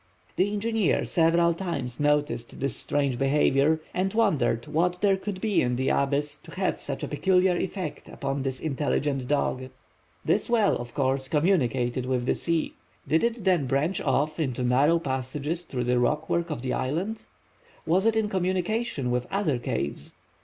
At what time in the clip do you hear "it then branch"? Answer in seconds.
13.23-14.01